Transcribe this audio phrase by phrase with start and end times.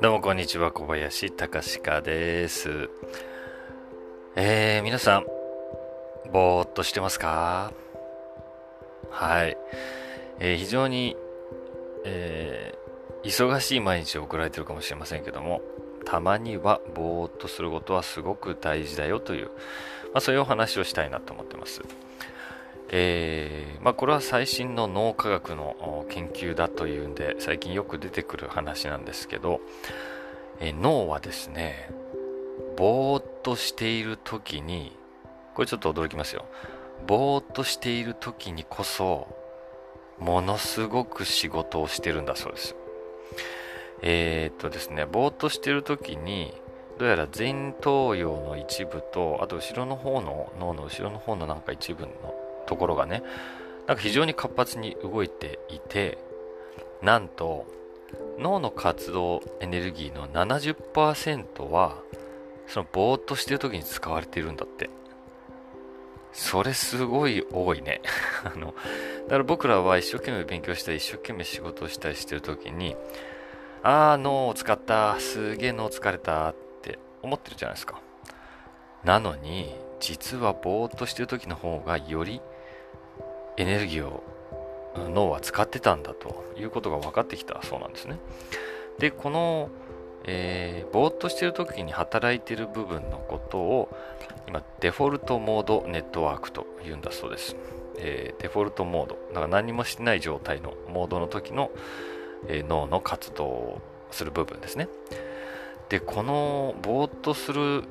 [0.00, 2.88] どうもこんにちは、小林隆史です。
[4.36, 5.26] えー、皆さん、
[6.32, 7.72] ぼーっとしてますか？
[9.10, 9.56] はい。
[10.38, 11.16] えー、非常に、
[12.04, 15.62] えー、忙しい毎日を送られてるかもしれませんけども、
[16.04, 21.82] たまにはぼーっとすることはすごく大事だよという、まあ、そういうお話をしたいなと思ってます。
[22.90, 29.60] えー、まあ、これは最新の脳科学の研究だというんで最近よく出てくる話なんですけど、
[30.60, 31.90] えー、脳はですね
[32.76, 34.96] ぼーっとしている時に
[35.54, 36.46] これちょっと驚きますよ。
[37.06, 39.26] ぼーっとしている時にこそ
[40.18, 42.76] ものすごく仕事をしてるんだそうです。
[44.02, 46.54] えー、っとですねぼーっとしている時に
[46.98, 52.12] どうやら前頭葉の一部とあと後ろの方の脳の後ろの方のなんか一部の
[52.68, 53.22] ところがね
[53.86, 56.18] なんか非常に活発に動いていて
[57.02, 57.66] なんと
[58.38, 61.96] 脳の活動エネルギーの70%は
[62.66, 64.90] そのぼーっとしてる時に使われているんだって。
[66.32, 68.00] それすごい多いね。
[68.44, 68.74] あの
[69.24, 72.96] だから僕らは一生懸命勉強したり一生懸命仕事をしたりしてる時に
[73.82, 75.18] ああ脳を使った。
[75.18, 78.00] すげえ脳疲れたって思ってるじゃないですか。
[79.04, 82.40] なのに実はぼーっとしてる時の方がより
[83.58, 84.22] エネルギーを
[85.10, 88.18] 脳は使ってたんだということが分かってきたそうなんですね。
[88.98, 89.68] で、この、
[90.24, 93.88] えー、ぼーっとしてる時に働いてる部分のことを
[94.46, 97.56] 今デフォルトモードネットワークと言うんだそうです。
[97.98, 101.72] えー、デフォルトモード、だから何もしてない状態のモードの時の、
[102.46, 104.88] えー、脳の活動をする部分ですね。
[105.88, 107.82] で、このぼーっとする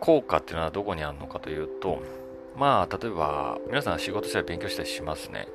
[0.00, 2.02] 効果っていうのはどこにあるのかというと、
[2.58, 5.46] まあ、例えば、皆さん仕事したり勉強したりしますね。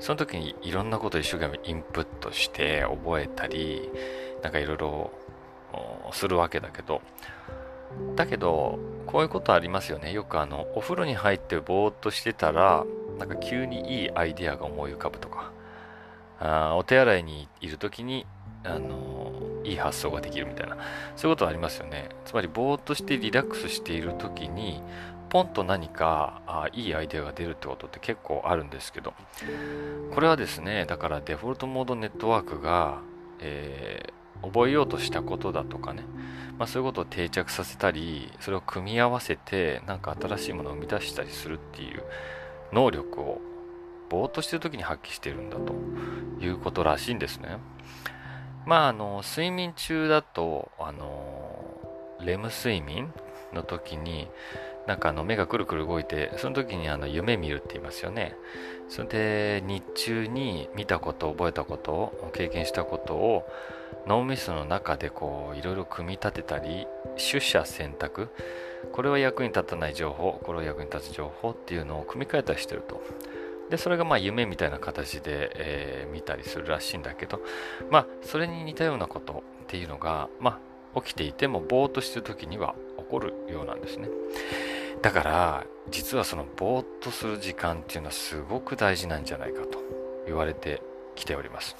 [0.00, 3.90] その時にいろんなことを一生懸命インプットして覚えたり、
[4.42, 5.10] なんかいろいろ
[6.12, 7.02] するわけだけど、
[8.16, 10.12] だけど、こういうことありますよね。
[10.12, 12.84] よくあの、お風呂に入ってぼーっとしてたら、
[13.18, 15.52] なんか急にいいアイデアが思い浮かぶとか、
[16.40, 18.26] あお手洗いにいる時に、
[18.64, 20.76] あのいい発想ができるみたいな、
[21.16, 22.08] そういうことありますよね。
[22.24, 24.82] つまり、ぼーっとしてリラックスしている時に、
[25.28, 29.14] ポンと何かあいいアイデアが出るってことって結構あるんですけど。
[30.14, 33.00] これはですねだからデフォルトモードネットワークが、
[33.40, 36.04] えー、覚えようとしたことだとかね、
[36.58, 42.02] まあ、そういうことを定着させたりそれを組み合わせて何か新しいものを生み出したりするっていう
[42.72, 43.40] 能力を
[44.08, 45.74] ぼーっとしてる時に発揮してるんだと
[46.40, 47.58] いうことらしいんですね。
[48.64, 51.64] まああの睡眠中だとあの
[52.20, 53.12] レム睡眠
[53.52, 54.28] の時に
[54.86, 58.36] なんかあの目がくるくる動いてその時にあの夢見るって言いますよね。
[58.88, 63.48] それで日中に見たこと覚えたことを経験したことを
[64.06, 66.86] 脳みその中でこういろいろ組み立てたり
[67.16, 68.28] 取捨選択。
[68.92, 73.02] これは役に立たない情報これは役に立つ情報っていうのを組み替えたりしてると。
[73.70, 77.40] でそれがまあ夢みたいな形で、えー、見たりするらしいんだけど
[77.90, 80.60] まあそれに似たようなことっていうのがま
[80.94, 84.08] あ起きていてもぼーっとしてる時には起こるようなんですね。
[85.06, 89.78] だから実はそのぼーっとする時間っていうのはすごく大事なんじゃないかと
[90.26, 90.82] 言われて
[91.14, 91.76] きております。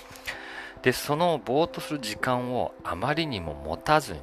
[0.82, 4.20] でそのぼーっとする時間をあまりにも持たずに、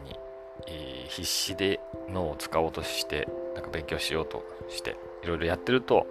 [0.70, 6.08] えー、必死で脳を使おうとしてなんか勉強しようとしていろいろやってると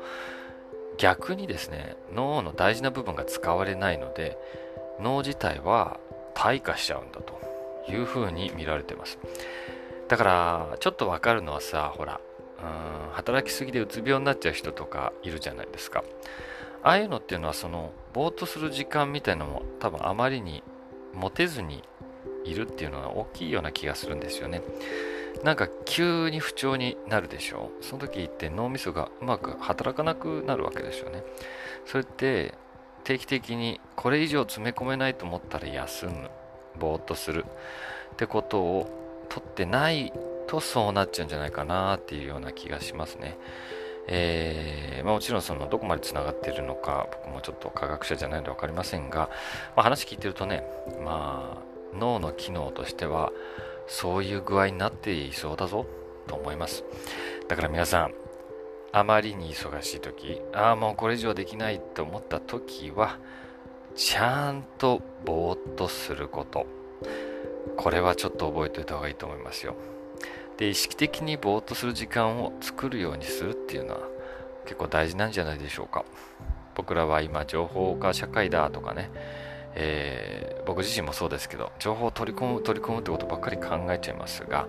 [0.98, 4.36] 逆にですね脳の大事な部分が使われないので
[5.00, 5.98] 脳自体は
[6.34, 7.41] 退化しちゃうんだと
[7.91, 9.19] いうふうに見られてます。
[10.08, 12.20] だからちょっとわかるのはさほら
[12.62, 16.05] うん働きすぎでうつ病になっちゃう人とかいるじゃないですか。
[16.83, 20.62] ああいうのっていうのはそのぼーっとする時間みたいなのも多分あまりに
[21.15, 21.83] 持てずに
[22.45, 24.62] いるっていうのが大きいような気がするんですよね。
[25.45, 27.71] なんか急に不調になるでしょ。
[27.81, 31.23] うその時って脳みそがうまく働かなくなるわけですよね。
[31.87, 32.55] それって
[33.05, 36.31] 定期的にこれ以上詰め込めないと思ったら休む。
[36.79, 37.44] ぼーっとする。
[38.12, 40.12] ってことを取ってない
[40.52, 43.38] とそうなっちゃうんじゃないかなっていうような気がしますね。
[44.06, 49.31] えーまあ、もちろんそのどこまでつながってるのか僕もちょっと科学者じゃないので分かりませんが、
[49.76, 50.64] まあ、話聞いてるとね、
[51.02, 51.62] ま
[51.94, 53.32] あ、脳の機能としては
[53.87, 55.87] そういう具合になっていそうだぞ
[56.26, 56.84] と思います。
[57.48, 58.14] だから皆さん
[58.93, 63.19] あまりに忙しい時ああもうこれ以上できないと思った時は
[63.94, 66.66] ちゃんとぼーっとすること。
[67.76, 69.76] これはちょっと覚えておいた方がいいと思いますよ。
[70.62, 74.00] で意識的にぼーっとする時間を作るようにするっていうのは
[74.64, 76.05] 結構大事なんじゃないでしょうか。
[76.76, 79.11] 僕らは今情報化社会だとかね、
[79.75, 84.69] えー、僕自身もそうですけど、情報を取り込む、取り込むってことばっかり考えちゃいますが、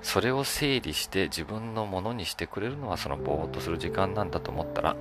[0.00, 4.96] それを整理して自分のものにしてくれるのはそのぼーっとする時間なんだと思ったら、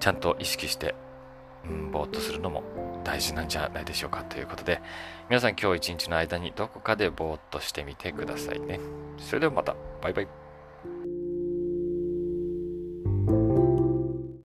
[0.00, 0.94] ちゃんと意識して、
[1.68, 2.62] うん、ぼーっとするのも
[3.04, 4.80] 大事なんじゃないでしょうかということで、
[5.28, 8.80] 皆さん今日一日の間にどこかでぼーっとしてみてくださいね。
[9.18, 10.41] それではまた、バイバイ。